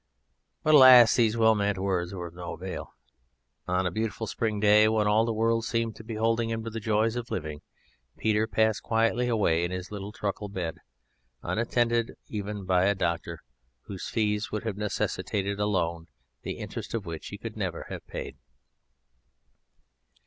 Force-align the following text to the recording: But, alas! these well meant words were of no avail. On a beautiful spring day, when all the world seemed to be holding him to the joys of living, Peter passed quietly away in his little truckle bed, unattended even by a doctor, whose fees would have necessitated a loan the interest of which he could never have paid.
But, 0.63 0.73
alas! 0.73 1.15
these 1.15 1.37
well 1.37 1.53
meant 1.53 1.77
words 1.77 2.11
were 2.11 2.25
of 2.25 2.33
no 2.33 2.53
avail. 2.55 2.95
On 3.67 3.85
a 3.85 3.91
beautiful 3.91 4.25
spring 4.25 4.59
day, 4.59 4.87
when 4.87 5.05
all 5.05 5.25
the 5.25 5.31
world 5.31 5.63
seemed 5.63 5.95
to 5.97 6.03
be 6.03 6.15
holding 6.15 6.49
him 6.49 6.63
to 6.63 6.71
the 6.71 6.79
joys 6.79 7.15
of 7.15 7.29
living, 7.29 7.61
Peter 8.17 8.47
passed 8.47 8.81
quietly 8.81 9.27
away 9.27 9.63
in 9.63 9.69
his 9.69 9.91
little 9.91 10.11
truckle 10.11 10.49
bed, 10.49 10.79
unattended 11.43 12.15
even 12.27 12.65
by 12.65 12.85
a 12.85 12.95
doctor, 12.95 13.43
whose 13.83 14.09
fees 14.09 14.51
would 14.51 14.63
have 14.63 14.75
necessitated 14.75 15.59
a 15.59 15.67
loan 15.67 16.07
the 16.41 16.53
interest 16.57 16.95
of 16.95 17.05
which 17.05 17.27
he 17.27 17.37
could 17.37 17.55
never 17.55 17.85
have 17.89 18.07
paid. 18.07 18.37